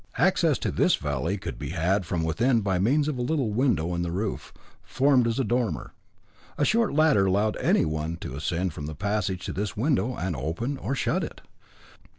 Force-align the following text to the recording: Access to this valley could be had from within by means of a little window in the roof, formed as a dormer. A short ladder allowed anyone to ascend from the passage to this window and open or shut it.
Access 0.17 0.57
to 0.57 0.71
this 0.71 0.95
valley 0.95 1.37
could 1.37 1.59
be 1.59 1.69
had 1.69 2.07
from 2.07 2.23
within 2.23 2.61
by 2.61 2.79
means 2.79 3.07
of 3.07 3.19
a 3.19 3.21
little 3.21 3.51
window 3.53 3.93
in 3.93 4.01
the 4.01 4.09
roof, 4.11 4.51
formed 4.81 5.27
as 5.27 5.37
a 5.37 5.43
dormer. 5.43 5.93
A 6.57 6.65
short 6.65 6.91
ladder 6.95 7.27
allowed 7.27 7.55
anyone 7.57 8.17
to 8.21 8.35
ascend 8.35 8.73
from 8.73 8.87
the 8.87 8.95
passage 8.95 9.45
to 9.45 9.53
this 9.53 9.77
window 9.77 10.15
and 10.15 10.35
open 10.35 10.79
or 10.79 10.95
shut 10.95 11.23
it. 11.23 11.41